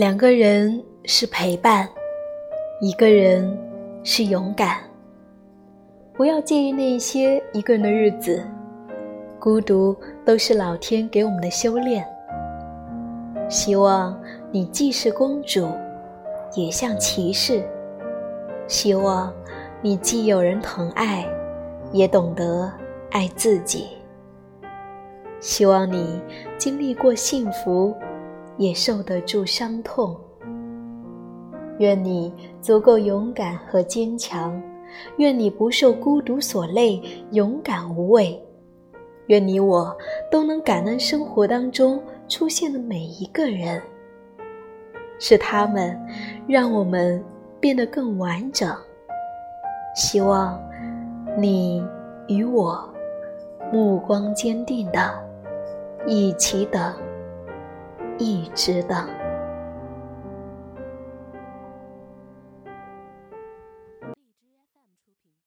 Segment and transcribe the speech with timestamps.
[0.00, 1.86] 两个人是陪伴，
[2.80, 3.54] 一个人
[4.02, 4.78] 是勇敢。
[6.14, 8.42] 不要介意那些一个人的日子，
[9.38, 9.94] 孤独
[10.24, 12.02] 都是老天给我们的修炼。
[13.50, 14.18] 希望
[14.50, 15.68] 你既是公主，
[16.54, 17.60] 也像骑士；
[18.66, 19.30] 希望
[19.82, 21.26] 你既有人疼爱，
[21.92, 22.72] 也懂得
[23.10, 23.80] 爱自己；
[25.40, 26.22] 希望你
[26.56, 27.94] 经历过幸福。
[28.56, 30.18] 也受得住伤痛。
[31.78, 34.60] 愿你足够勇敢和坚强，
[35.16, 37.00] 愿你不受孤独所累，
[37.32, 38.38] 勇敢无畏。
[39.28, 39.96] 愿你我
[40.30, 43.80] 都能感恩生活当中出现的每一个人，
[45.18, 45.98] 是他们
[46.46, 47.22] 让我们
[47.60, 48.76] 变得更完整。
[49.94, 50.60] 希望
[51.38, 51.82] 你
[52.28, 52.88] 与我
[53.72, 55.12] 目光坚定的
[56.06, 56.92] 一起等。
[58.20, 59.19] 一直等。